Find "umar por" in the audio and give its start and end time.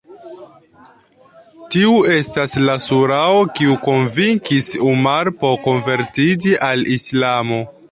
4.95-5.57